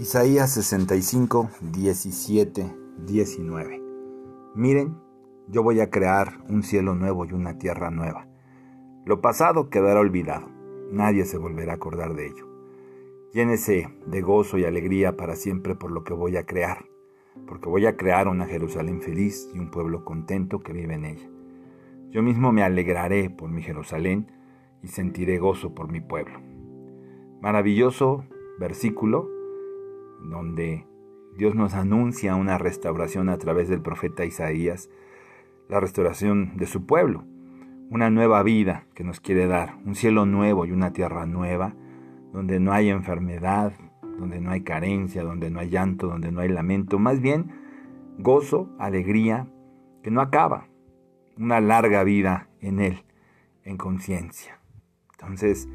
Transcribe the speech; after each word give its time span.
Isaías 0.00 0.54
65, 0.54 1.50
17, 1.60 2.74
19. 3.04 3.82
Miren, 4.54 4.96
yo 5.46 5.62
voy 5.62 5.80
a 5.80 5.90
crear 5.90 6.38
un 6.48 6.62
cielo 6.62 6.94
nuevo 6.94 7.26
y 7.26 7.34
una 7.34 7.58
tierra 7.58 7.90
nueva. 7.90 8.26
Lo 9.04 9.20
pasado 9.20 9.68
quedará 9.68 10.00
olvidado, 10.00 10.48
nadie 10.90 11.26
se 11.26 11.36
volverá 11.36 11.72
a 11.72 11.74
acordar 11.74 12.14
de 12.14 12.28
ello. 12.28 12.48
Llénese 13.34 13.90
de 14.06 14.22
gozo 14.22 14.56
y 14.56 14.64
alegría 14.64 15.18
para 15.18 15.36
siempre 15.36 15.74
por 15.74 15.90
lo 15.90 16.02
que 16.02 16.14
voy 16.14 16.38
a 16.38 16.46
crear, 16.46 16.86
porque 17.46 17.68
voy 17.68 17.84
a 17.84 17.98
crear 17.98 18.26
una 18.26 18.46
Jerusalén 18.46 19.02
feliz 19.02 19.50
y 19.54 19.58
un 19.58 19.70
pueblo 19.70 20.06
contento 20.06 20.60
que 20.60 20.72
vive 20.72 20.94
en 20.94 21.04
ella. 21.04 21.28
Yo 22.08 22.22
mismo 22.22 22.52
me 22.52 22.62
alegraré 22.62 23.28
por 23.28 23.50
mi 23.50 23.60
Jerusalén 23.60 24.32
y 24.82 24.88
sentiré 24.88 25.36
gozo 25.36 25.74
por 25.74 25.92
mi 25.92 26.00
pueblo. 26.00 26.40
Maravilloso 27.42 28.24
versículo 28.58 29.39
donde 30.22 30.86
Dios 31.36 31.54
nos 31.54 31.74
anuncia 31.74 32.34
una 32.36 32.58
restauración 32.58 33.28
a 33.28 33.38
través 33.38 33.68
del 33.68 33.80
profeta 33.80 34.24
Isaías, 34.24 34.90
la 35.68 35.80
restauración 35.80 36.56
de 36.56 36.66
su 36.66 36.86
pueblo, 36.86 37.24
una 37.90 38.10
nueva 38.10 38.42
vida 38.42 38.86
que 38.94 39.04
nos 39.04 39.20
quiere 39.20 39.46
dar, 39.46 39.76
un 39.84 39.94
cielo 39.94 40.26
nuevo 40.26 40.66
y 40.66 40.72
una 40.72 40.92
tierra 40.92 41.26
nueva, 41.26 41.74
donde 42.32 42.60
no 42.60 42.72
hay 42.72 42.90
enfermedad, 42.90 43.72
donde 44.18 44.40
no 44.40 44.50
hay 44.50 44.62
carencia, 44.62 45.22
donde 45.22 45.50
no 45.50 45.60
hay 45.60 45.70
llanto, 45.70 46.06
donde 46.06 46.30
no 46.30 46.40
hay 46.40 46.48
lamento, 46.48 46.98
más 46.98 47.20
bien 47.20 47.52
gozo, 48.18 48.68
alegría, 48.78 49.48
que 50.02 50.10
no 50.10 50.20
acaba, 50.20 50.66
una 51.36 51.60
larga 51.60 52.04
vida 52.04 52.48
en 52.60 52.80
Él, 52.80 53.04
en 53.64 53.76
conciencia. 53.76 54.60
Entonces, 55.12 55.68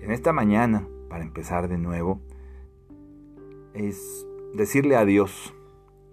en 0.00 0.10
esta 0.10 0.32
mañana, 0.32 0.86
para 1.08 1.24
empezar 1.24 1.68
de 1.68 1.78
nuevo, 1.78 2.20
es 3.74 4.26
decirle 4.54 4.96
a 4.96 5.04
Dios, 5.04 5.52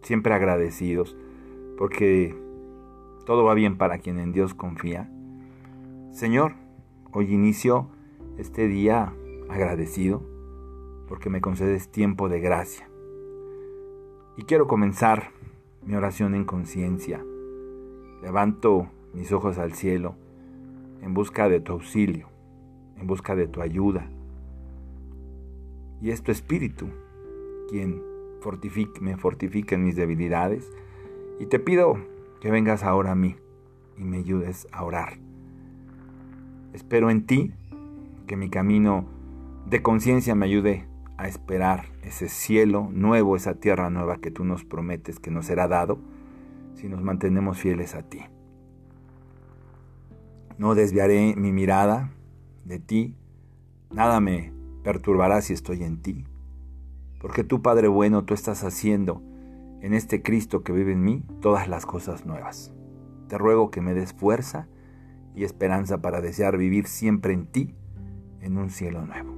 siempre 0.02 0.34
agradecidos, 0.34 1.16
porque 1.78 2.36
todo 3.26 3.44
va 3.44 3.54
bien 3.54 3.78
para 3.78 4.00
quien 4.00 4.20
en 4.20 4.32
Dios 4.34 4.54
confía. 4.54 5.10
Señor, 6.12 6.56
hoy 7.14 7.32
inicio 7.32 7.88
este 8.38 8.68
día 8.68 9.14
agradecido 9.50 10.24
porque 11.08 11.30
me 11.30 11.42
concedes 11.42 11.90
tiempo 11.90 12.30
de 12.30 12.40
gracia. 12.40 12.90
Y 14.38 14.44
quiero 14.44 14.68
comenzar 14.68 15.30
mi 15.86 15.94
oración 15.96 16.36
en 16.36 16.46
conciencia. 16.46 17.24
Levanto 18.24 18.88
mis 19.14 19.32
ojos 19.32 19.58
al 19.58 19.74
cielo 19.74 20.16
en 21.02 21.14
busca 21.14 21.50
de 21.50 21.60
tu 21.60 21.74
auxilio, 21.74 22.28
en 23.00 23.08
busca 23.08 23.36
de 23.36 23.48
tu 23.48 23.62
ayuda. 23.62 24.10
Y 26.02 26.10
es 26.10 26.24
tu 26.24 26.32
espíritu 26.32 26.88
quien 27.72 28.04
me 29.00 29.18
fortifique 29.18 29.76
en 29.76 29.84
mis 29.84 29.96
debilidades. 29.96 30.70
Y 31.40 31.46
te 31.46 31.58
pido 31.58 31.98
que 32.42 32.52
vengas 32.52 32.84
ahora 32.84 33.12
a 33.12 33.16
mí 33.16 33.38
y 33.98 34.04
me 34.04 34.18
ayudes 34.18 34.68
a 34.72 34.84
orar. 34.84 35.18
Espero 36.74 37.10
en 37.10 37.26
ti 37.26 37.54
que 38.28 38.36
mi 38.36 38.50
camino 38.50 39.06
de 39.68 39.82
conciencia 39.82 40.36
me 40.36 40.46
ayude 40.46 40.88
a 41.18 41.28
esperar 41.28 41.86
ese 42.04 42.30
cielo 42.30 42.90
nuevo, 42.92 43.36
esa 43.36 43.56
tierra 43.56 43.90
nueva 43.90 44.18
que 44.18 44.32
tú 44.32 44.44
nos 44.44 44.64
prometes 44.66 45.20
que 45.20 45.32
nos 45.32 45.46
será 45.46 45.68
dado 45.68 46.00
si 46.76 46.90
nos 46.90 47.02
mantenemos 47.02 47.58
fieles 47.58 47.96
a 47.96 48.04
ti. 48.04 48.20
No 50.58 50.76
desviaré 50.76 51.36
mi 51.36 51.52
mirada 51.52 52.12
de 52.66 52.80
ti, 52.80 53.16
nada 53.92 54.20
me 54.20 54.52
perturbará 54.84 55.42
si 55.42 55.54
estoy 55.54 55.84
en 55.84 56.02
ti 56.02 56.26
porque 57.22 57.44
tú, 57.44 57.62
Padre 57.62 57.88
bueno, 57.88 58.26
tú 58.26 58.34
estás 58.34 58.64
haciendo 58.64 59.22
en 59.82 59.94
este 59.94 60.24
Cristo 60.24 60.64
que 60.64 60.74
vive 60.74 60.92
en 60.92 61.04
mí 61.04 61.24
todas 61.40 61.68
las 61.68 61.86
cosas 61.86 62.26
nuevas. 62.26 62.74
Te 63.28 63.38
ruego 63.38 63.70
que 63.70 63.80
me 63.80 63.94
des 63.94 64.12
fuerza 64.12 64.68
y 65.36 65.44
esperanza 65.44 66.02
para 66.02 66.20
desear 66.20 66.58
vivir 66.58 66.88
siempre 66.88 67.34
en 67.34 67.46
ti, 67.46 67.76
en 68.42 68.58
un 68.58 68.72
cielo 68.72 69.06
nuevo. 69.06 69.36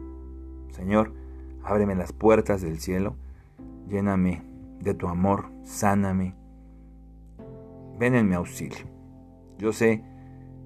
Señor, 0.71 1.13
ábreme 1.61 1.93
las 1.93 2.13
puertas 2.13 2.61
del 2.61 2.79
cielo, 2.79 3.17
lléname 3.89 4.43
de 4.79 4.93
tu 4.93 5.09
amor, 5.09 5.51
sáname. 5.63 6.35
Ven 7.99 8.15
en 8.15 8.29
mi 8.29 8.35
auxilio. 8.35 8.87
Yo 9.57 9.73
sé, 9.73 10.03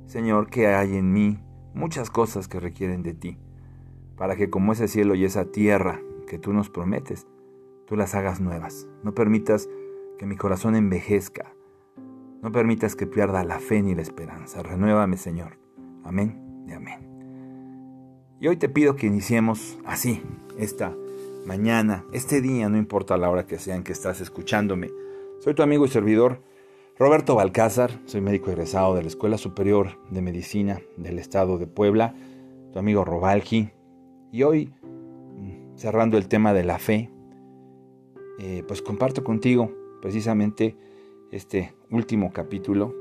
Señor, 0.06 0.52
que 0.52 0.68
hay 0.68 0.96
en 0.96 1.12
mí 1.12 1.40
muchas 1.74 2.12
cosas 2.12 2.48
que 2.48 2.60
requieren 2.60 3.02
de 3.02 3.16
ti, 3.16 3.40
para 4.16 4.36
que 4.36 4.52
como 4.52 4.74
ese 4.74 4.88
cielo 4.88 5.16
y 5.16 5.26
esa 5.26 5.46
tierra 5.46 6.00
que 6.28 6.38
tú 6.38 6.54
nos 6.54 6.70
prometes, 6.70 7.26
tú 7.88 7.96
las 7.96 8.14
hagas 8.14 8.40
nuevas. 8.40 8.88
No 9.04 9.16
permitas 9.16 9.68
que 10.20 10.28
mi 10.28 10.36
corazón 10.36 10.76
envejezca. 10.76 11.54
No 12.44 12.52
permitas 12.52 12.96
que 12.96 13.08
pierda 13.08 13.44
la 13.44 13.60
fe 13.60 13.82
ni 13.82 13.96
la 13.96 14.04
esperanza. 14.04 14.62
Renuévame, 14.62 15.18
Señor. 15.18 15.58
Amén 16.04 16.66
y 16.68 16.74
amén. 16.74 17.08
Y 18.40 18.48
hoy 18.48 18.58
te 18.58 18.70
pido 18.70 18.96
que 18.96 19.08
iniciemos 19.08 19.80
así, 19.86 20.22
esta 20.60 20.96
mañana, 21.48 22.06
este 22.14 22.42
día, 22.42 22.70
no 22.70 22.78
importa 22.78 23.18
la 23.18 23.32
hora 23.32 23.48
que 23.48 23.58
sea 23.58 23.76
en 23.76 23.84
que 23.84 23.94
estás 23.94 24.22
escuchándome. 24.22 24.92
Soy 25.40 25.56
tu 25.56 25.64
amigo 25.64 25.86
y 25.86 25.90
servidor 25.90 26.44
Roberto 27.00 27.36
Balcázar, 27.36 27.92
soy 28.06 28.22
médico 28.22 28.50
egresado 28.50 28.96
de 28.96 29.04
la 29.04 29.08
Escuela 29.08 29.38
Superior 29.38 30.00
de 30.10 30.24
Medicina 30.24 30.82
del 30.98 31.20
Estado 31.20 31.60
de 31.60 31.68
Puebla, 31.68 32.16
tu 32.74 32.80
amigo 32.80 33.06
Robalji. 33.06 33.70
Y 34.32 34.42
hoy 34.42 34.74
cerrando 35.78 36.18
el 36.18 36.28
tema 36.28 36.54
de 36.54 36.64
la 36.64 36.80
fe, 36.80 37.10
eh, 38.40 38.64
pues 38.68 38.82
comparto 38.82 39.24
contigo 39.24 39.72
precisamente 40.02 40.76
este 41.32 41.74
último 41.90 42.32
capítulo, 42.34 42.94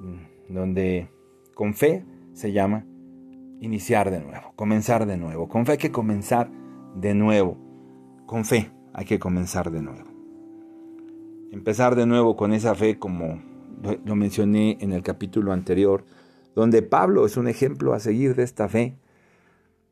mm, 0.00 0.52
donde 0.52 1.08
con 1.54 1.74
fe 1.74 2.04
se 2.32 2.52
llama 2.52 2.84
iniciar 3.60 4.10
de 4.10 4.20
nuevo, 4.20 4.52
comenzar 4.56 5.06
de 5.06 5.16
nuevo. 5.16 5.48
Con 5.48 5.64
fe 5.64 5.72
hay 5.72 5.78
que 5.78 5.92
comenzar 5.92 6.50
de 6.96 7.14
nuevo. 7.14 7.56
Con 8.26 8.44
fe 8.44 8.70
hay 8.92 9.04
que 9.04 9.18
comenzar 9.18 9.70
de 9.70 9.80
nuevo. 9.80 10.10
Empezar 11.52 11.94
de 11.94 12.06
nuevo 12.06 12.36
con 12.36 12.52
esa 12.52 12.74
fe 12.74 12.98
como 12.98 13.40
lo 14.04 14.16
mencioné 14.16 14.76
en 14.80 14.92
el 14.92 15.02
capítulo 15.02 15.52
anterior, 15.52 16.04
donde 16.56 16.82
Pablo 16.82 17.26
es 17.26 17.36
un 17.36 17.48
ejemplo 17.48 17.94
a 17.94 18.00
seguir 18.00 18.34
de 18.34 18.42
esta 18.42 18.68
fe 18.68 18.96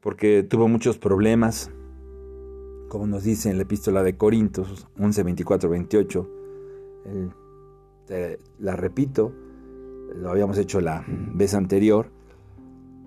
porque 0.02 0.42
tuvo 0.42 0.68
muchos 0.68 0.98
problemas, 0.98 1.70
como 2.88 3.06
nos 3.06 3.22
dice 3.22 3.50
en 3.50 3.56
la 3.56 3.62
epístola 3.62 4.02
de 4.02 4.16
Corintios 4.16 4.88
11, 4.98 5.22
24, 5.22 5.70
28. 5.70 6.30
la 8.58 8.76
repito, 8.76 9.32
lo 10.16 10.30
habíamos 10.30 10.58
hecho 10.58 10.80
la 10.80 11.04
vez 11.06 11.54
anterior. 11.54 12.10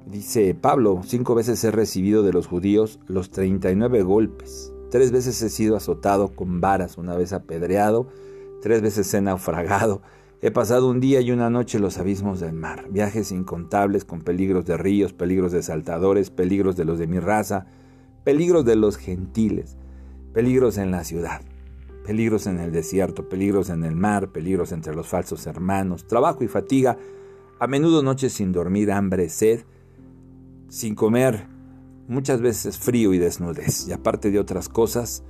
Dice 0.06 0.56
Pablo, 0.56 1.02
cinco 1.04 1.36
veces 1.36 1.64
he 1.64 1.72
recibido 1.72 2.24
de 2.24 2.32
los 2.32 2.48
judíos 2.48 3.00
los 3.08 3.30
39 3.30 4.04
golpes. 4.04 4.72
Tres 4.90 5.12
veces 5.12 5.42
he 5.42 5.50
sido 5.50 5.76
azotado 5.76 6.30
con 6.30 6.62
varas, 6.62 6.98
una 6.98 7.16
vez 7.16 7.34
apedreado, 7.34 8.08
tres 8.62 8.82
veces 8.82 9.14
he 9.14 9.20
naufragado, 9.20 10.02
He 10.46 10.52
pasado 10.52 10.92
un 10.92 11.00
día 11.00 11.22
y 11.22 11.32
una 11.32 11.50
noche 11.50 11.80
en 11.80 11.82
los 11.82 11.98
abismos 11.98 12.40
del 12.40 12.54
mar, 12.54 12.86
viajes 12.92 13.32
incontables 13.32 14.06
con 14.06 14.22
peligros 14.22 14.64
de 14.64 14.78
ríos, 14.78 15.12
peligros 15.12 15.52
de 15.52 15.64
saltadores, 15.64 16.30
peligros 16.30 16.76
de 16.76 16.86
los 16.86 17.00
de 17.00 17.08
mi 17.08 17.18
raza, 17.18 17.66
peligros 18.24 18.64
de 18.64 18.76
los 18.76 18.98
gentiles, 18.98 19.76
peligros 20.36 20.78
en 20.78 20.92
la 20.92 21.04
ciudad, 21.04 21.42
peligros 22.06 22.46
en 22.46 22.60
el 22.60 22.72
desierto, 22.72 23.28
peligros 23.28 23.72
en 23.72 23.84
el 23.84 23.96
mar, 23.96 24.34
peligros 24.34 24.72
entre 24.72 24.94
los 24.94 25.08
falsos 25.08 25.48
hermanos, 25.48 26.06
trabajo 26.06 26.44
y 26.44 26.48
fatiga, 26.48 26.96
a 27.60 27.66
menudo 27.66 28.04
noches 28.04 28.34
sin 28.34 28.52
dormir, 28.52 28.92
hambre, 28.92 29.30
sed, 29.30 29.66
sin 30.70 30.94
comer, 30.94 31.48
muchas 32.08 32.40
veces 32.40 32.78
frío 32.78 33.16
y 33.16 33.18
desnudez, 33.18 33.88
y 33.88 33.94
aparte 33.94 34.30
de 34.30 34.38
otras 34.38 34.70
cosas, 34.70 35.24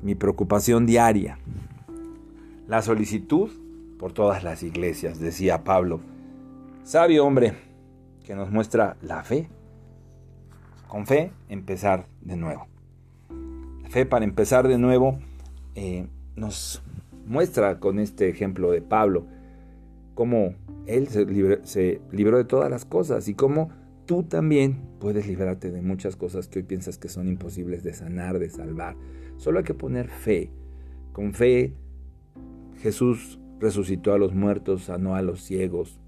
mi 0.00 0.14
preocupación 0.14 0.86
diaria, 0.86 1.38
la 2.66 2.80
solicitud 2.80 3.50
por 4.02 4.12
todas 4.12 4.42
las 4.42 4.64
iglesias, 4.64 5.20
decía 5.20 5.62
Pablo. 5.62 6.00
Sabio 6.82 7.24
hombre 7.24 7.52
que 8.24 8.34
nos 8.34 8.50
muestra 8.50 8.96
la 9.00 9.22
fe. 9.22 9.48
Con 10.88 11.06
fe 11.06 11.30
empezar 11.48 12.08
de 12.20 12.36
nuevo. 12.36 12.66
La 13.80 13.90
fe 13.90 14.04
para 14.04 14.24
empezar 14.24 14.66
de 14.66 14.76
nuevo 14.76 15.20
eh, 15.76 16.08
nos 16.34 16.82
muestra 17.26 17.78
con 17.78 18.00
este 18.00 18.28
ejemplo 18.28 18.72
de 18.72 18.82
Pablo 18.82 19.24
cómo 20.14 20.56
él 20.86 21.06
se, 21.06 21.24
se 21.62 22.00
libró 22.10 22.38
de 22.38 22.44
todas 22.44 22.68
las 22.68 22.84
cosas 22.84 23.28
y 23.28 23.34
cómo 23.34 23.70
tú 24.06 24.24
también 24.24 24.80
puedes 24.98 25.28
librarte 25.28 25.70
de 25.70 25.80
muchas 25.80 26.16
cosas 26.16 26.48
que 26.48 26.58
hoy 26.58 26.64
piensas 26.64 26.98
que 26.98 27.08
son 27.08 27.28
imposibles 27.28 27.84
de 27.84 27.92
sanar, 27.92 28.40
de 28.40 28.50
salvar. 28.50 28.96
Solo 29.36 29.60
hay 29.60 29.64
que 29.64 29.74
poner 29.74 30.08
fe. 30.08 30.50
Con 31.12 31.34
fe 31.34 31.76
Jesús 32.80 33.38
resucitó 33.62 34.12
a 34.12 34.18
los 34.18 34.34
muertos, 34.34 34.82
sanó 34.82 35.14
a 35.14 35.22
los 35.22 35.40
ciegos, 35.40 36.00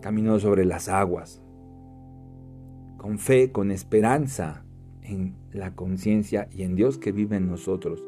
caminó 0.00 0.38
sobre 0.38 0.64
las 0.64 0.88
aguas. 0.88 1.42
Con 2.96 3.18
fe, 3.18 3.50
con 3.50 3.70
esperanza, 3.70 4.64
en 5.02 5.34
la 5.52 5.74
conciencia 5.74 6.48
y 6.52 6.62
en 6.62 6.76
Dios 6.76 6.96
que 6.96 7.12
vive 7.12 7.36
en 7.36 7.48
nosotros. 7.48 8.04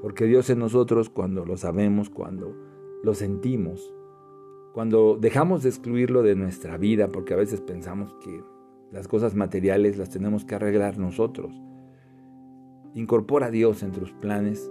Porque 0.00 0.26
Dios 0.26 0.50
en 0.50 0.58
nosotros 0.58 1.08
cuando 1.08 1.46
lo 1.46 1.56
sabemos, 1.56 2.10
cuando 2.10 2.56
lo 3.04 3.14
sentimos, 3.14 3.94
cuando 4.72 5.16
dejamos 5.16 5.62
de 5.62 5.68
excluirlo 5.68 6.22
de 6.22 6.34
nuestra 6.34 6.76
vida, 6.76 7.08
porque 7.08 7.34
a 7.34 7.36
veces 7.36 7.60
pensamos 7.60 8.12
que 8.24 8.42
las 8.90 9.06
cosas 9.06 9.36
materiales 9.36 9.96
las 9.98 10.10
tenemos 10.10 10.44
que 10.44 10.56
arreglar 10.56 10.98
nosotros. 10.98 11.54
Incorpora 12.94 13.46
a 13.46 13.50
Dios 13.50 13.82
en 13.84 13.92
tus 13.92 14.12
planes 14.12 14.68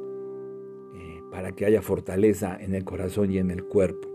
para 1.34 1.52
que 1.52 1.66
haya 1.66 1.82
fortaleza 1.82 2.56
en 2.62 2.76
el 2.76 2.86
corazón 2.86 3.32
y 3.32 3.40
en 3.40 3.50
el 3.50 3.64
cuerpo. 3.64 4.08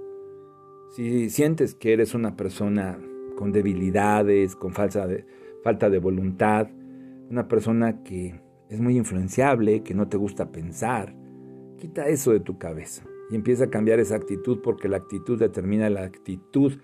Si 0.91 1.31
sientes 1.31 1.75
que 1.75 1.93
eres 1.93 2.15
una 2.15 2.37
persona 2.37 2.97
con 3.37 3.51
debilidades, 3.51 4.55
con 4.55 4.73
falsa 4.73 5.09
falta 5.65 5.91
de 5.91 5.99
voluntad, 5.99 6.69
una 7.29 7.49
persona 7.49 8.05
que 8.05 8.41
es 8.71 8.81
muy 8.81 8.97
influenciable, 8.97 9.83
que 9.83 9.95
no 9.95 10.09
te 10.09 10.17
gusta 10.17 10.53
pensar, 10.53 11.13
quita 11.77 12.07
eso 12.07 12.31
de 12.31 12.39
tu 12.39 12.57
cabeza 12.57 13.05
y 13.31 13.35
empieza 13.35 13.65
a 13.65 13.71
cambiar 13.71 13.99
esa 13.99 14.15
actitud 14.15 14.61
porque 14.63 14.89
la 14.89 14.99
actitud 14.99 15.41
determina 15.41 15.91
la 15.91 16.05
actitud 16.05 16.75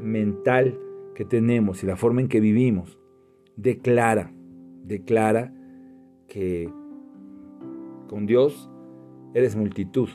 mental 0.00 0.80
que 1.14 1.26
tenemos 1.26 1.84
y 1.84 1.86
la 1.86 1.96
forma 1.96 2.22
en 2.22 2.28
que 2.28 2.40
vivimos. 2.40 2.98
Declara, 3.56 4.32
declara 4.82 5.52
que 6.26 6.72
con 8.08 8.24
Dios 8.24 8.70
eres 9.34 9.56
multitud. 9.56 10.08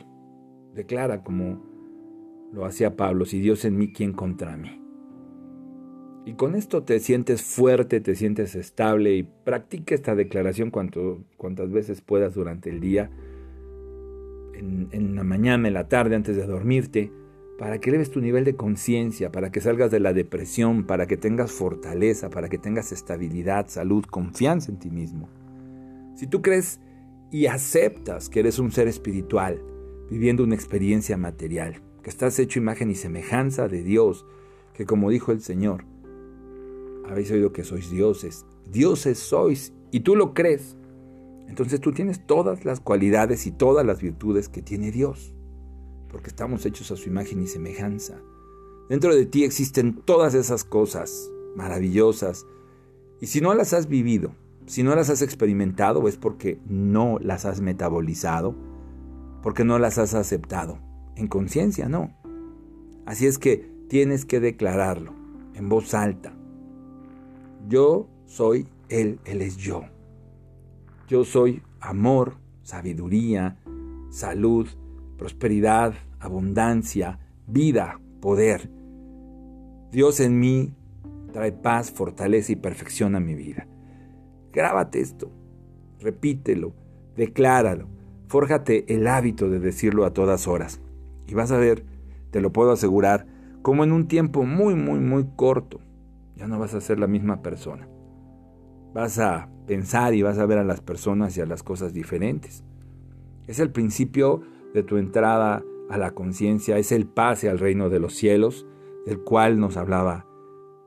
Declara 0.74 1.22
como 1.22 1.62
lo 2.52 2.64
hacía 2.64 2.96
Pablo, 2.96 3.26
si 3.26 3.40
Dios 3.40 3.64
en 3.64 3.76
mí, 3.78 3.92
¿quién 3.92 4.12
contra 4.12 4.56
mí? 4.56 4.80
Y 6.26 6.34
con 6.34 6.54
esto 6.54 6.82
te 6.82 6.98
sientes 7.00 7.42
fuerte, 7.42 8.00
te 8.00 8.14
sientes 8.14 8.54
estable 8.54 9.14
y 9.14 9.22
practica 9.22 9.94
esta 9.94 10.14
declaración 10.14 10.70
cuanto, 10.70 11.24
cuantas 11.36 11.70
veces 11.70 12.00
puedas 12.00 12.34
durante 12.34 12.70
el 12.70 12.80
día, 12.80 13.10
en, 14.54 14.88
en 14.92 15.14
la 15.14 15.24
mañana, 15.24 15.68
en 15.68 15.74
la 15.74 15.88
tarde, 15.88 16.16
antes 16.16 16.36
de 16.36 16.46
dormirte, 16.46 17.12
para 17.58 17.78
que 17.78 17.90
eleves 17.90 18.10
tu 18.10 18.20
nivel 18.20 18.44
de 18.44 18.56
conciencia, 18.56 19.30
para 19.32 19.50
que 19.50 19.60
salgas 19.60 19.90
de 19.90 20.00
la 20.00 20.12
depresión, 20.12 20.86
para 20.86 21.06
que 21.06 21.16
tengas 21.16 21.52
fortaleza, 21.52 22.30
para 22.30 22.48
que 22.48 22.58
tengas 22.58 22.92
estabilidad, 22.92 23.68
salud, 23.68 24.04
confianza 24.04 24.70
en 24.70 24.78
ti 24.78 24.90
mismo. 24.90 25.28
Si 26.14 26.26
tú 26.26 26.42
crees 26.42 26.80
y 27.30 27.46
aceptas 27.46 28.28
que 28.28 28.40
eres 28.40 28.58
un 28.58 28.72
ser 28.72 28.88
espiritual, 28.88 29.62
viviendo 30.10 30.44
una 30.44 30.54
experiencia 30.54 31.16
material, 31.16 31.82
que 32.02 32.10
estás 32.10 32.38
hecho 32.38 32.58
imagen 32.58 32.90
y 32.90 32.94
semejanza 32.94 33.68
de 33.68 33.82
Dios, 33.82 34.26
que 34.74 34.86
como 34.86 35.10
dijo 35.10 35.32
el 35.32 35.40
Señor, 35.40 35.84
habéis 37.08 37.30
oído 37.30 37.52
que 37.52 37.64
sois 37.64 37.90
dioses, 37.90 38.46
dioses 38.70 39.18
sois, 39.18 39.72
y 39.90 40.00
tú 40.00 40.16
lo 40.16 40.34
crees, 40.34 40.76
entonces 41.48 41.80
tú 41.80 41.92
tienes 41.92 42.26
todas 42.26 42.64
las 42.64 42.80
cualidades 42.80 43.46
y 43.46 43.50
todas 43.50 43.84
las 43.84 44.00
virtudes 44.00 44.48
que 44.48 44.62
tiene 44.62 44.92
Dios 44.92 45.34
porque 46.10 46.28
estamos 46.28 46.66
hechos 46.66 46.90
a 46.90 46.96
su 46.96 47.08
imagen 47.08 47.42
y 47.42 47.46
semejanza. 47.46 48.20
Dentro 48.88 49.14
de 49.14 49.26
ti 49.26 49.44
existen 49.44 50.02
todas 50.04 50.34
esas 50.34 50.64
cosas 50.64 51.30
maravillosas, 51.56 52.46
y 53.20 53.26
si 53.26 53.40
no 53.40 53.54
las 53.54 53.72
has 53.72 53.86
vivido, 53.88 54.32
si 54.66 54.82
no 54.82 54.94
las 54.94 55.10
has 55.10 55.22
experimentado, 55.22 56.06
es 56.08 56.16
porque 56.16 56.60
no 56.66 57.18
las 57.20 57.44
has 57.44 57.60
metabolizado, 57.60 58.54
porque 59.42 59.64
no 59.64 59.78
las 59.78 59.98
has 59.98 60.14
aceptado. 60.14 60.78
En 61.16 61.28
conciencia, 61.28 61.88
no. 61.88 62.12
Así 63.06 63.26
es 63.26 63.38
que 63.38 63.70
tienes 63.88 64.24
que 64.24 64.40
declararlo 64.40 65.12
en 65.54 65.68
voz 65.68 65.94
alta. 65.94 66.32
Yo 67.68 68.08
soy 68.26 68.68
Él, 68.88 69.18
Él 69.24 69.42
es 69.42 69.56
yo. 69.56 69.82
Yo 71.08 71.24
soy 71.24 71.62
amor, 71.80 72.36
sabiduría, 72.62 73.58
salud, 74.10 74.68
prosperidad, 75.18 75.94
abundancia, 76.20 77.18
vida, 77.46 78.00
poder. 78.20 78.70
Dios 79.90 80.20
en 80.20 80.38
mí 80.38 80.72
trae 81.32 81.52
paz, 81.52 81.90
fortaleza 81.90 82.52
y 82.52 82.56
perfección 82.56 83.16
a 83.16 83.20
mi 83.20 83.34
vida. 83.34 83.66
Grábate 84.52 85.00
esto, 85.00 85.30
repítelo, 86.00 86.74
decláralo, 87.16 87.88
fórjate 88.28 88.92
el 88.94 89.06
hábito 89.06 89.48
de 89.48 89.60
decirlo 89.60 90.04
a 90.04 90.12
todas 90.12 90.48
horas. 90.48 90.80
Y 91.26 91.34
vas 91.34 91.52
a 91.52 91.58
ver, 91.58 91.84
te 92.30 92.40
lo 92.40 92.52
puedo 92.52 92.72
asegurar, 92.72 93.26
como 93.62 93.84
en 93.84 93.92
un 93.92 94.08
tiempo 94.08 94.44
muy, 94.44 94.74
muy, 94.74 95.00
muy 95.00 95.26
corto, 95.36 95.80
ya 96.36 96.46
no 96.46 96.58
vas 96.58 96.74
a 96.74 96.80
ser 96.80 96.98
la 96.98 97.06
misma 97.06 97.42
persona. 97.42 97.88
Vas 98.94 99.18
a 99.18 99.48
pensar 99.66 100.14
y 100.14 100.22
vas 100.22 100.38
a 100.38 100.46
ver 100.46 100.58
a 100.58 100.64
las 100.64 100.80
personas 100.80 101.36
y 101.36 101.40
a 101.40 101.46
las 101.46 101.62
cosas 101.62 101.92
diferentes. 101.92 102.64
Es 103.46 103.60
el 103.60 103.70
principio 103.70 104.40
de 104.74 104.82
tu 104.82 104.96
entrada 104.96 105.62
a 105.90 105.98
la 105.98 106.12
conciencia, 106.12 106.78
es 106.78 106.92
el 106.92 107.06
pase 107.06 107.48
al 107.48 107.58
reino 107.58 107.88
de 107.88 108.00
los 108.00 108.14
cielos, 108.14 108.66
del 109.06 109.20
cual 109.20 109.60
nos 109.60 109.76
hablaba 109.76 110.26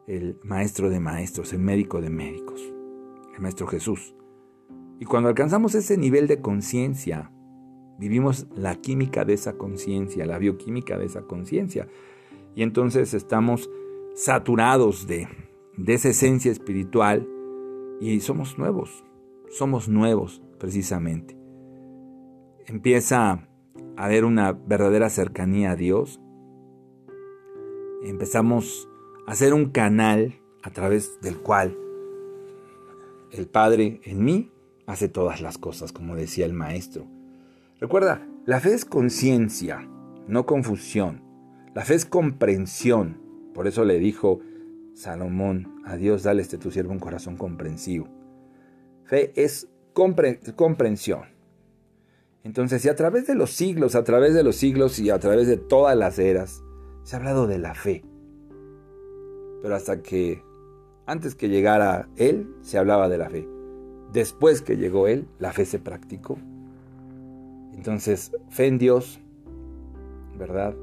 el 0.07 0.39
maestro 0.43 0.89
de 0.89 0.99
maestros, 0.99 1.53
el 1.53 1.59
médico 1.59 2.01
de 2.01 2.09
médicos, 2.09 2.73
el 3.33 3.41
maestro 3.41 3.67
Jesús. 3.67 4.15
Y 4.99 5.05
cuando 5.05 5.29
alcanzamos 5.29 5.75
ese 5.75 5.97
nivel 5.97 6.27
de 6.27 6.41
conciencia, 6.41 7.31
vivimos 7.97 8.47
la 8.55 8.75
química 8.75 9.25
de 9.25 9.33
esa 9.33 9.53
conciencia, 9.53 10.25
la 10.25 10.37
bioquímica 10.37 10.97
de 10.97 11.05
esa 11.05 11.23
conciencia. 11.23 11.87
Y 12.55 12.63
entonces 12.63 13.13
estamos 13.13 13.69
saturados 14.15 15.07
de, 15.07 15.27
de 15.77 15.93
esa 15.93 16.09
esencia 16.09 16.51
espiritual 16.51 17.27
y 17.99 18.19
somos 18.19 18.57
nuevos, 18.57 19.03
somos 19.49 19.89
nuevos 19.89 20.41
precisamente. 20.59 21.37
Empieza 22.65 23.47
a 23.97 24.07
ver 24.07 24.25
una 24.25 24.53
verdadera 24.53 25.09
cercanía 25.09 25.71
a 25.71 25.75
Dios, 25.75 26.21
empezamos 28.03 28.87
a 29.27 29.31
hacer 29.31 29.53
un 29.53 29.71
canal 29.71 30.35
a 30.61 30.69
través 30.69 31.19
del 31.21 31.37
cual 31.37 31.77
el 33.33 33.47
Padre 33.47 33.99
en 34.03 34.23
mí 34.23 34.51
hace 34.85 35.09
todas 35.09 35.41
las 35.41 35.57
cosas, 35.57 35.91
como 35.91 36.15
decía 36.15 36.45
el 36.45 36.53
Maestro. 36.53 37.07
Recuerda, 37.79 38.25
la 38.45 38.59
fe 38.59 38.73
es 38.73 38.85
conciencia, 38.85 39.87
no 40.27 40.45
confusión. 40.45 41.21
La 41.73 41.83
fe 41.83 41.95
es 41.95 42.05
comprensión. 42.05 43.21
Por 43.53 43.67
eso 43.67 43.83
le 43.85 43.99
dijo 43.99 44.39
Salomón, 44.93 45.81
a 45.85 45.97
Dios 45.97 46.23
dale 46.23 46.41
este 46.41 46.57
tu 46.57 46.71
siervo 46.71 46.91
un 46.91 46.99
corazón 46.99 47.35
comprensivo. 47.35 48.07
Fe 49.05 49.33
es 49.35 49.67
comprensión. 49.93 51.33
Entonces, 52.43 52.81
si 52.81 52.89
a 52.89 52.95
través 52.95 53.25
de 53.25 53.35
los 53.35 53.51
siglos, 53.51 53.95
a 53.95 54.03
través 54.03 54.33
de 54.33 54.43
los 54.43 54.57
siglos 54.57 54.99
y 54.99 55.09
a 55.09 55.19
través 55.19 55.47
de 55.47 55.57
todas 55.57 55.97
las 55.97 56.19
eras, 56.19 56.61
se 57.03 57.15
ha 57.15 57.19
hablado 57.19 57.47
de 57.47 57.57
la 57.57 57.73
fe. 57.73 58.03
Pero 59.61 59.75
hasta 59.75 60.01
que, 60.01 60.43
antes 61.05 61.35
que 61.35 61.49
llegara 61.49 62.07
Él, 62.15 62.53
se 62.61 62.77
hablaba 62.77 63.09
de 63.09 63.17
la 63.17 63.29
fe. 63.29 63.47
Después 64.11 64.61
que 64.61 64.77
llegó 64.77 65.07
Él, 65.07 65.27
la 65.39 65.51
fe 65.51 65.65
se 65.65 65.79
practicó. 65.79 66.37
Entonces, 67.73 68.31
fe 68.49 68.67
en 68.67 68.77
Dios, 68.77 69.19
¿verdad? 70.37 70.75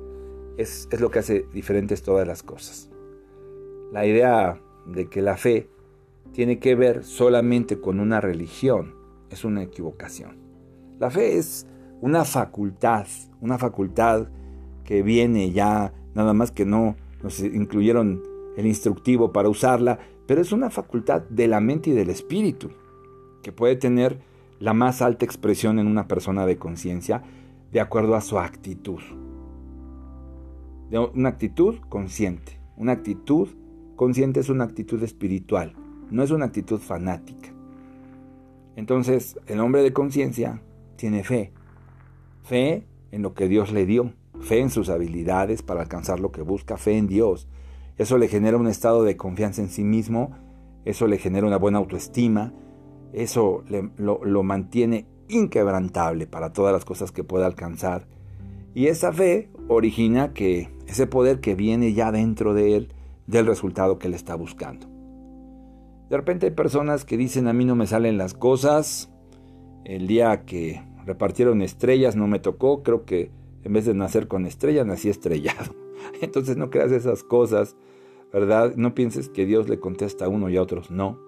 Es, 0.57 0.89
es 0.91 1.01
lo 1.01 1.11
que 1.11 1.21
hace 1.21 1.47
diferentes 1.53 2.03
todas 2.03 2.27
las 2.27 2.43
cosas. 2.43 2.91
La 3.93 4.07
idea 4.07 4.61
de 4.87 5.09
que 5.09 5.23
la 5.23 5.37
fe 5.37 5.69
tiene 6.33 6.59
que 6.59 6.75
ver 6.75 7.05
solamente 7.05 7.81
con 7.81 8.01
una 8.01 8.21
religión 8.21 8.95
es 9.31 9.45
una 9.45 9.63
equivocación. 9.63 10.37
La 10.99 11.11
fe 11.11 11.39
es 11.39 11.67
una 12.01 12.25
facultad, 12.25 13.07
una 13.41 13.59
facultad 13.59 14.29
que 14.85 15.03
viene 15.03 15.53
ya, 15.53 15.93
nada 16.15 16.35
más 16.35 16.51
que 16.51 16.65
no 16.65 16.97
nos 17.23 17.41
incluyeron 17.41 18.23
el 18.57 18.67
instructivo 18.67 19.33
para 19.33 19.49
usarla, 19.49 19.99
pero 20.31 20.43
es 20.43 20.53
una 20.53 20.71
facultad 20.71 21.23
de 21.23 21.49
la 21.49 21.59
mente 21.59 21.91
y 21.91 21.93
del 21.93 22.09
espíritu, 22.09 22.71
que 23.43 23.51
puede 23.51 23.75
tener 23.75 24.21
la 24.61 24.73
más 24.73 25.03
alta 25.03 25.25
expresión 25.25 25.81
en 25.81 25.89
una 25.89 26.07
persona 26.07 26.47
de 26.47 26.57
conciencia 26.57 27.25
de 27.73 27.81
acuerdo 27.81 28.15
a 28.15 28.21
su 28.21 28.39
actitud. 28.39 29.01
Una 31.15 31.31
actitud 31.31 31.81
consciente. 31.89 32.61
Una 32.77 32.93
actitud 32.93 33.49
consciente 33.97 34.39
es 34.39 34.51
una 34.51 34.63
actitud 34.63 35.03
espiritual, 35.03 35.75
no 36.13 36.23
es 36.23 36.31
una 36.31 36.45
actitud 36.45 36.79
fanática. 36.79 37.49
Entonces, 38.77 39.37
el 39.49 39.59
hombre 39.59 39.83
de 39.83 39.93
conciencia 39.93 40.63
tiene 40.95 41.25
fe. 41.25 41.51
Fe 42.45 42.87
en 43.11 43.23
lo 43.23 43.35
que 43.35 43.49
Dios 43.49 43.73
le 43.73 43.85
dio, 43.85 44.13
fe 44.39 44.61
en 44.61 44.71
sus 44.71 44.91
habilidades 44.91 45.63
para 45.63 45.81
alcanzar 45.81 46.21
lo 46.21 46.31
que 46.31 46.43
busca, 46.43 46.77
fe 46.77 46.97
en 46.97 47.09
Dios. 47.09 47.49
Eso 48.01 48.17
le 48.17 48.29
genera 48.29 48.57
un 48.57 48.67
estado 48.67 49.05
de 49.05 49.19
confianza 49.19 49.61
en 49.61 49.69
sí 49.69 49.85
mismo, 49.85 50.31
eso 50.87 51.07
le 51.07 51.19
genera 51.19 51.47
una 51.47 51.59
buena 51.59 51.77
autoestima, 51.77 52.55
eso 53.13 53.63
lo, 53.99 54.25
lo 54.25 54.43
mantiene 54.43 55.05
inquebrantable 55.29 56.27
para 56.27 56.51
todas 56.55 56.73
las 56.73 56.87
cosas 56.87 57.13
que 57.13 57.25
pueda 57.25 57.45
alcanzar. 57.45 58.07
Y 58.73 58.87
esa 58.87 59.13
fe 59.13 59.51
origina 59.69 60.33
que 60.33 60.71
ese 60.87 61.07
poder 61.07 61.41
que 61.41 61.55
viene 61.55 61.93
ya 61.93 62.11
dentro 62.11 62.55
de 62.55 62.75
él 62.75 62.95
del 63.27 63.45
resultado 63.45 63.99
que 63.99 64.07
él 64.07 64.15
está 64.15 64.35
buscando. 64.35 64.87
De 66.09 66.17
repente 66.17 66.47
hay 66.47 66.53
personas 66.53 67.05
que 67.05 67.19
dicen 67.19 67.49
a 67.49 67.53
mí 67.53 67.67
no 67.67 67.77
me 67.77 67.87
salen 67.87 68.17
las 68.17 68.33
cosas. 68.33 69.11
El 69.85 70.07
día 70.07 70.47
que 70.47 70.83
repartieron 71.05 71.61
estrellas 71.61 72.17
no 72.17 72.29
me 72.29 72.39
tocó. 72.39 72.83
Creo 72.83 73.05
que 73.05 73.31
en 73.63 73.75
vez 73.75 73.85
de 73.85 73.93
nacer 73.93 74.27
con 74.27 74.47
estrella 74.47 74.85
nací 74.85 75.11
estrellado. 75.11 75.75
Entonces 76.23 76.57
no 76.57 76.71
creas 76.71 76.93
esas 76.93 77.23
cosas, 77.23 77.77
¿verdad? 78.33 78.75
No 78.77 78.95
pienses 78.95 79.29
que 79.29 79.47
Dios 79.47 79.69
le 79.69 79.81
contesta 79.81 80.27
a 80.27 80.29
uno 80.29 80.49
y 80.49 80.57
a 80.57 80.63
otros. 80.63 80.91
No. 80.91 81.19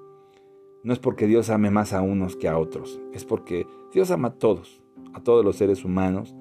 No 0.85 0.93
es 0.93 0.99
porque 0.99 1.27
Dios 1.27 1.51
ame 1.51 1.71
más 1.71 1.93
a 1.93 2.03
unos 2.03 2.37
que 2.37 2.49
a 2.49 2.59
otros. 2.59 3.01
Es 3.13 3.25
porque 3.25 3.67
Dios 3.93 4.11
ama 4.11 4.29
a 4.29 4.35
todos, 4.35 4.83
a 5.15 5.23
todos 5.23 5.45
los 5.45 5.57
seres 5.57 5.85
humanos. 5.85 6.35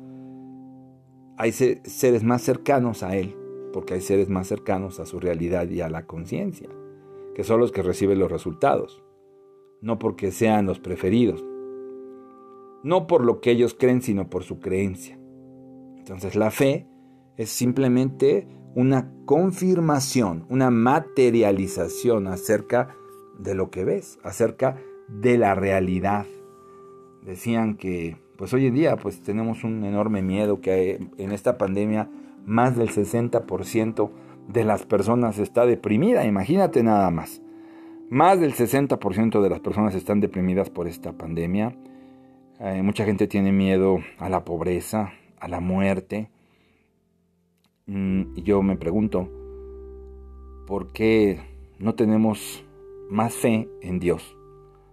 Hay 1.38 1.52
seres 1.52 2.24
más 2.24 2.42
cercanos 2.42 3.04
a 3.04 3.16
Él, 3.16 3.36
porque 3.74 3.96
hay 3.96 4.02
seres 4.02 4.30
más 4.30 4.48
cercanos 4.48 5.00
a 5.00 5.06
su 5.06 5.20
realidad 5.20 5.70
y 5.70 5.82
a 5.82 5.90
la 5.90 6.06
conciencia, 6.06 6.70
que 7.36 7.44
son 7.44 7.60
los 7.60 7.72
que 7.72 7.84
reciben 7.84 8.20
los 8.20 8.32
resultados. 8.32 9.04
No 9.82 9.98
porque 9.98 10.32
sean 10.32 10.66
los 10.66 10.80
preferidos. 10.80 11.44
No 12.84 13.08
por 13.08 13.24
lo 13.24 13.42
que 13.42 13.52
ellos 13.52 13.76
creen, 13.78 14.02
sino 14.02 14.30
por 14.30 14.44
su 14.44 14.60
creencia. 14.60 15.18
Entonces 15.98 16.36
la 16.36 16.52
fe 16.52 16.88
es 17.38 17.50
simplemente 17.50 18.48
una 18.76 19.12
confirmación, 19.26 20.46
una 20.50 20.70
materialización 20.72 22.28
acerca 22.28 22.96
de 23.38 23.56
lo 23.56 23.70
que 23.70 23.84
ves, 23.84 24.20
acerca 24.24 24.78
de 25.08 25.38
la 25.38 25.56
realidad. 25.56 26.26
Decían 27.24 27.76
que 27.76 28.18
pues 28.38 28.54
hoy 28.54 28.66
en 28.66 28.74
día 28.74 28.98
pues 28.98 29.22
tenemos 29.22 29.64
un 29.64 29.84
enorme 29.84 30.22
miedo 30.22 30.62
que 30.62 31.00
en 31.18 31.32
esta 31.32 31.58
pandemia 31.58 32.10
más 32.46 32.76
del 32.76 32.90
60% 32.90 34.10
de 34.48 34.66
las 34.66 34.84
personas 34.86 35.38
está 35.38 35.66
deprimida, 35.66 36.26
imagínate 36.26 36.84
nada 36.84 37.12
más. 37.12 37.42
Más 38.10 38.40
del 38.40 38.54
60% 38.54 39.42
de 39.42 39.50
las 39.50 39.60
personas 39.60 39.96
están 39.96 40.20
deprimidas 40.20 40.70
por 40.70 40.88
esta 40.88 41.14
pandemia. 41.14 41.76
Eh, 42.60 42.82
mucha 42.82 43.06
gente 43.06 43.28
tiene 43.28 43.52
miedo 43.52 44.00
a 44.18 44.28
la 44.28 44.44
pobreza, 44.44 45.14
a 45.40 45.48
la 45.48 45.62
muerte. 45.62 46.30
Mm, 47.88 48.38
y 48.38 48.44
yo 48.44 48.62
me 48.62 48.78
pregunto, 48.78 49.28
¿por 50.68 50.92
qué 50.92 51.40
no 51.80 51.96
tenemos 51.96 52.64
más 53.10 53.34
fe 53.34 53.68
en 53.82 54.00
Dios? 54.00 54.38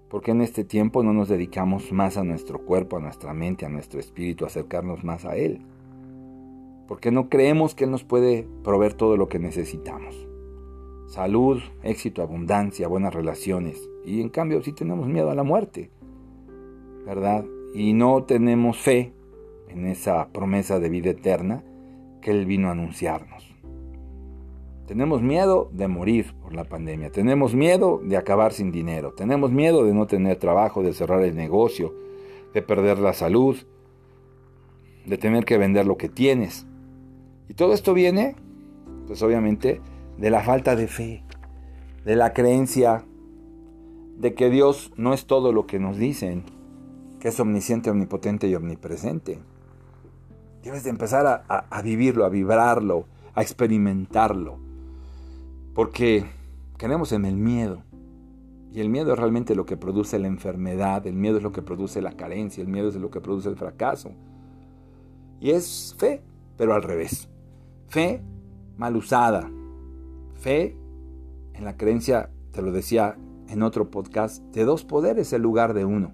¿Por 0.09 0.23
qué 0.23 0.30
en 0.30 0.40
este 0.40 0.64
tiempo 0.64 1.02
no 1.02 1.12
nos 1.12 1.28
dedicamos 1.28 1.92
más 1.92 2.16
a 2.16 2.25
nuestro 2.25 2.64
cuerpo, 2.64 2.97
a 2.97 3.00
nuestra 3.00 3.35
mente, 3.35 3.66
a 3.66 3.68
nuestro 3.68 4.00
espíritu, 4.00 4.45
a 4.45 4.47
acercarnos 4.47 5.04
más 5.04 5.26
a 5.26 5.37
Él? 5.37 5.61
¿Por 6.87 6.99
qué 6.99 7.11
no 7.11 7.28
creemos 7.28 7.75
que 7.75 7.85
Él 7.85 7.90
nos 7.90 8.04
puede 8.04 8.49
proveer 8.64 8.95
todo 8.95 9.18
lo 9.18 9.28
que 9.28 9.38
necesitamos? 9.38 10.26
Salud, 11.07 11.61
éxito, 11.83 12.23
abundancia, 12.23 12.88
buenas 12.88 13.12
relaciones. 13.12 13.90
Y 14.02 14.23
en 14.23 14.30
cambio 14.30 14.62
sí 14.62 14.73
tenemos 14.73 15.09
miedo 15.09 15.30
a 15.30 15.35
la 15.35 15.42
muerte, 15.42 15.90
¿verdad? 17.04 17.45
Y 17.75 17.92
no 17.92 18.25
tenemos 18.25 18.78
fe 18.78 19.12
en 19.68 19.87
esa 19.87 20.28
promesa 20.28 20.80
de 20.80 20.88
vida 20.88 21.11
eterna 21.11 21.62
Él 22.30 22.47
vino 22.47 22.68
a 22.68 22.73
anunciarnos. 22.73 23.54
Tenemos 24.87 25.20
miedo 25.20 25.70
de 25.73 25.87
morir 25.87 26.35
por 26.40 26.54
la 26.54 26.64
pandemia, 26.64 27.11
tenemos 27.11 27.54
miedo 27.54 28.00
de 28.02 28.16
acabar 28.16 28.52
sin 28.52 28.73
dinero, 28.73 29.12
tenemos 29.12 29.50
miedo 29.50 29.85
de 29.85 29.92
no 29.92 30.06
tener 30.06 30.38
trabajo, 30.38 30.82
de 30.82 30.94
cerrar 30.94 31.23
el 31.23 31.37
negocio, 31.37 31.94
de 32.54 32.62
perder 32.62 32.99
la 32.99 33.12
salud, 33.12 33.56
de 35.04 35.18
tener 35.18 35.44
que 35.44 35.58
vender 35.58 35.87
lo 35.87 35.99
que 35.99 36.08
tienes. 36.08 36.66
Y 37.49 37.54
todo 37.54 37.75
esto 37.75 37.92
viene, 37.92 38.37
pues 39.06 39.23
obviamente, 39.23 39.80
de 40.16 40.30
la 40.30 40.42
falta 40.42 40.75
de 40.75 40.88
fe, 40.88 41.23
de 42.04 42.16
la 42.16 42.32
creencia 42.32 43.04
de 44.18 44.35
que 44.35 44.50
Dios 44.50 44.92
no 44.97 45.14
es 45.14 45.26
todo 45.26 45.52
lo 45.52 45.66
que 45.66 45.78
nos 45.78 45.97
dicen, 45.97 46.44
que 47.20 47.28
es 47.28 47.40
omnisciente, 47.40 47.90
omnipotente 47.90 48.49
y 48.49 48.54
omnipresente. 48.54 49.38
Debes 50.62 50.84
de 50.84 50.90
empezar 50.90 51.44
a, 51.48 51.82
vivirlo, 51.82 52.24
a 52.24 52.28
vibrarlo, 52.28 53.06
a 53.34 53.42
experimentarlo. 53.42 54.58
Porque 55.74 56.26
queremos 56.76 57.12
en 57.12 57.24
el 57.24 57.36
miedo. 57.36 57.82
Y 58.72 58.80
el 58.80 58.88
miedo 58.88 59.12
es 59.12 59.18
realmente 59.18 59.54
lo 59.54 59.64
que 59.64 59.76
produce 59.76 60.18
la 60.18 60.26
enfermedad, 60.26 61.06
el 61.06 61.14
miedo 61.14 61.38
es 61.38 61.42
lo 61.42 61.52
que 61.52 61.62
produce 61.62 62.02
la 62.02 62.12
carencia, 62.12 62.62
el 62.62 62.68
miedo 62.68 62.88
es 62.88 62.96
lo 62.96 63.10
que 63.10 63.20
produce 63.20 63.48
el 63.48 63.56
fracaso. 63.56 64.10
Y 65.40 65.50
es 65.50 65.94
fe, 65.98 66.22
pero 66.56 66.74
al 66.74 66.82
revés. 66.82 67.28
Fe 67.88 68.22
mal 68.76 68.96
usada. 68.96 69.50
Fe 70.34 70.76
en 71.54 71.64
la 71.64 71.76
creencia, 71.76 72.30
te 72.52 72.62
lo 72.62 72.72
decía 72.72 73.16
en 73.48 73.62
otro 73.62 73.90
podcast, 73.90 74.42
de 74.52 74.64
dos 74.64 74.84
poderes 74.84 75.32
en 75.32 75.42
lugar 75.42 75.74
de 75.74 75.84
uno. 75.84 76.12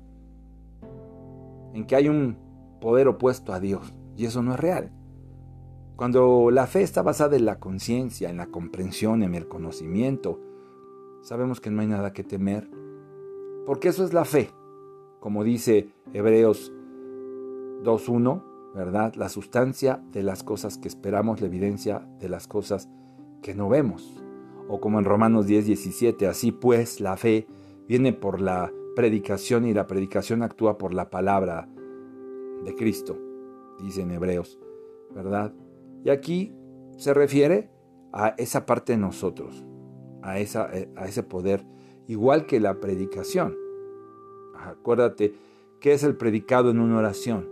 En 1.74 1.84
que 1.86 1.96
hay 1.96 2.08
un 2.08 2.36
poder 2.80 3.08
opuesto 3.08 3.52
a 3.52 3.60
Dios. 3.60 3.92
Y 4.16 4.26
eso 4.26 4.42
no 4.42 4.54
es 4.54 4.60
real. 4.60 4.90
Cuando 5.96 6.50
la 6.50 6.66
fe 6.66 6.82
está 6.82 7.02
basada 7.02 7.36
en 7.36 7.44
la 7.44 7.60
conciencia, 7.60 8.28
en 8.28 8.36
la 8.36 8.46
comprensión, 8.46 9.22
en 9.22 9.34
el 9.34 9.46
conocimiento, 9.46 10.40
sabemos 11.22 11.60
que 11.60 11.70
no 11.70 11.82
hay 11.82 11.86
nada 11.86 12.12
que 12.12 12.24
temer. 12.24 12.68
Porque 13.64 13.88
eso 13.88 14.04
es 14.04 14.12
la 14.12 14.24
fe. 14.24 14.50
Como 15.20 15.44
dice 15.44 15.88
Hebreos 16.12 16.72
2.1, 17.82 18.42
¿verdad? 18.74 19.14
La 19.14 19.28
sustancia 19.28 20.02
de 20.10 20.24
las 20.24 20.42
cosas 20.42 20.78
que 20.78 20.88
esperamos, 20.88 21.40
la 21.40 21.46
evidencia 21.46 22.06
de 22.18 22.28
las 22.28 22.48
cosas 22.48 22.88
que 23.40 23.54
no 23.54 23.68
vemos. 23.68 24.20
O 24.68 24.80
como 24.80 24.98
en 24.98 25.04
Romanos 25.04 25.46
10.17, 25.46 26.26
así 26.26 26.50
pues 26.50 27.00
la 27.00 27.16
fe 27.16 27.46
viene 27.86 28.12
por 28.12 28.40
la 28.40 28.72
predicación 28.96 29.64
y 29.64 29.74
la 29.74 29.86
predicación 29.86 30.42
actúa 30.42 30.76
por 30.76 30.92
la 30.92 31.08
palabra 31.08 31.68
de 32.64 32.74
Cristo 32.74 33.16
dicen 33.80 34.10
hebreos, 34.10 34.58
¿verdad? 35.14 35.52
Y 36.04 36.10
aquí 36.10 36.54
se 36.96 37.14
refiere 37.14 37.70
a 38.12 38.28
esa 38.38 38.66
parte 38.66 38.92
de 38.92 38.98
nosotros, 38.98 39.64
a, 40.22 40.38
esa, 40.38 40.70
eh, 40.76 40.88
a 40.96 41.06
ese 41.06 41.22
poder, 41.22 41.64
igual 42.06 42.46
que 42.46 42.60
la 42.60 42.80
predicación. 42.80 43.56
Acuérdate, 44.56 45.34
¿qué 45.80 45.92
es 45.92 46.04
el 46.04 46.16
predicado 46.16 46.70
en 46.70 46.78
una 46.78 46.98
oración? 46.98 47.48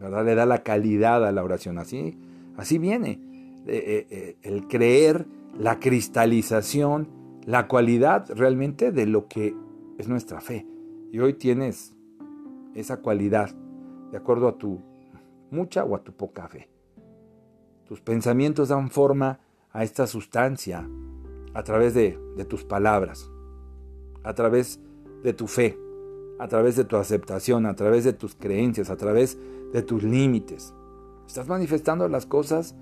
¿Verdad? 0.00 0.24
Le 0.24 0.34
da 0.34 0.46
la 0.46 0.62
calidad 0.62 1.24
a 1.24 1.32
la 1.32 1.44
oración. 1.44 1.78
Así, 1.78 2.18
así 2.56 2.78
viene. 2.78 3.20
Eh, 3.66 4.06
eh, 4.10 4.36
el 4.42 4.66
creer, 4.66 5.26
la 5.56 5.78
cristalización, 5.78 7.08
la 7.44 7.68
cualidad 7.68 8.26
realmente 8.34 8.90
de 8.90 9.06
lo 9.06 9.28
que 9.28 9.54
es 9.98 10.08
nuestra 10.08 10.40
fe. 10.40 10.66
Y 11.12 11.18
hoy 11.20 11.34
tienes 11.34 11.94
esa 12.74 13.00
cualidad 13.00 13.50
de 14.10 14.16
acuerdo 14.16 14.48
a 14.48 14.58
tu 14.58 14.80
mucha 15.52 15.84
o 15.84 15.94
a 15.94 16.02
tu 16.02 16.12
poca 16.12 16.48
fe. 16.48 16.68
Tus 17.86 18.00
pensamientos 18.00 18.68
dan 18.68 18.90
forma 18.90 19.40
a 19.70 19.84
esta 19.84 20.06
sustancia 20.06 20.88
a 21.54 21.62
través 21.62 21.94
de, 21.94 22.18
tus 22.48 22.64
palabras, 22.64 23.30
a 24.24 24.34
través 24.34 24.80
de 25.22 25.32
tu 25.32 25.46
fe, 25.46 25.78
a 26.38 26.48
través 26.48 26.76
de 26.76 26.84
tu 26.84 26.96
aceptación, 26.96 27.66
a 27.66 27.76
través 27.76 28.04
de 28.04 28.12
tus 28.12 28.34
creencias, 28.34 28.90
a 28.90 28.96
través 28.96 29.38
de 29.72 29.82
tus 29.82 30.02
límites. 30.02 30.74
Estás 31.26 31.48
manifestando 31.48 32.08
las 32.08 32.26
cosas 32.26 32.74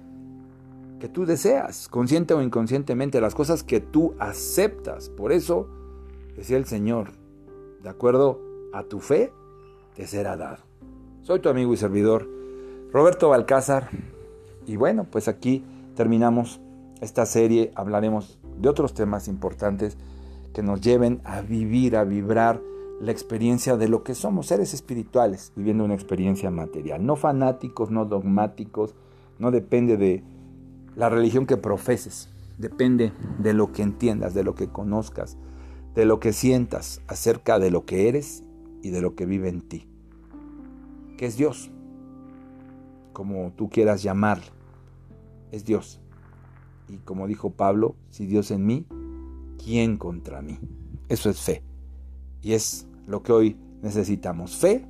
que 1.00 1.08
tú 1.08 1.26
deseas, 1.26 1.88
consciente 1.88 2.34
o 2.34 2.42
inconscientemente, 2.42 3.20
las 3.20 3.34
cosas 3.34 3.62
que 3.62 3.80
tú 3.80 4.14
aceptas. 4.18 5.08
Por 5.08 5.32
eso, 5.32 5.68
decía 6.36 6.56
el 6.56 6.66
Señor, 6.66 7.12
de 7.82 7.88
acuerdo 7.88 8.40
a 8.72 8.84
tu 8.84 9.00
fe, 9.00 9.32
te 9.94 10.06
será 10.06 10.36
dado. 10.36 10.62
Soy 11.22 11.40
tu 11.40 11.48
amigo 11.48 11.72
y 11.74 11.76
servidor 11.76 12.39
Roberto 12.92 13.28
Balcázar. 13.28 13.88
Y 14.66 14.76
bueno, 14.76 15.04
pues 15.04 15.28
aquí 15.28 15.64
terminamos 15.94 16.60
esta 17.00 17.24
serie. 17.24 17.70
Hablaremos 17.76 18.40
de 18.58 18.68
otros 18.68 18.94
temas 18.94 19.28
importantes 19.28 19.96
que 20.52 20.62
nos 20.62 20.80
lleven 20.80 21.20
a 21.24 21.40
vivir, 21.40 21.96
a 21.96 22.04
vibrar 22.04 22.60
la 23.00 23.12
experiencia 23.12 23.76
de 23.76 23.88
lo 23.88 24.02
que 24.02 24.14
somos, 24.14 24.48
seres 24.48 24.74
espirituales, 24.74 25.52
viviendo 25.54 25.84
una 25.84 25.94
experiencia 25.94 26.50
material. 26.50 27.06
No 27.06 27.16
fanáticos, 27.16 27.90
no 27.90 28.04
dogmáticos, 28.04 28.94
no 29.38 29.52
depende 29.52 29.96
de 29.96 30.24
la 30.96 31.08
religión 31.08 31.46
que 31.46 31.56
profeses, 31.56 32.28
depende 32.58 33.12
de 33.38 33.54
lo 33.54 33.72
que 33.72 33.82
entiendas, 33.82 34.34
de 34.34 34.42
lo 34.42 34.54
que 34.54 34.68
conozcas, 34.68 35.38
de 35.94 36.04
lo 36.04 36.20
que 36.20 36.32
sientas 36.32 37.00
acerca 37.06 37.58
de 37.58 37.70
lo 37.70 37.86
que 37.86 38.08
eres 38.08 38.42
y 38.82 38.90
de 38.90 39.00
lo 39.00 39.14
que 39.14 39.24
vive 39.24 39.48
en 39.48 39.62
ti, 39.62 39.88
que 41.16 41.26
es 41.26 41.36
Dios 41.36 41.70
como 43.12 43.52
tú 43.56 43.68
quieras 43.68 44.02
llamarlo, 44.02 44.46
es 45.50 45.64
Dios. 45.64 46.00
Y 46.88 46.96
como 46.98 47.26
dijo 47.26 47.50
Pablo, 47.50 47.94
si 48.10 48.26
Dios 48.26 48.50
en 48.50 48.66
mí, 48.66 48.86
¿quién 49.62 49.96
contra 49.96 50.42
mí? 50.42 50.58
Eso 51.08 51.30
es 51.30 51.40
fe. 51.40 51.62
Y 52.42 52.52
es 52.52 52.86
lo 53.06 53.22
que 53.22 53.32
hoy 53.32 53.56
necesitamos, 53.82 54.56
fe 54.56 54.86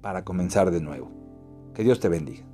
para 0.00 0.24
comenzar 0.24 0.70
de 0.70 0.80
nuevo. 0.80 1.10
Que 1.74 1.84
Dios 1.84 2.00
te 2.00 2.08
bendiga. 2.08 2.47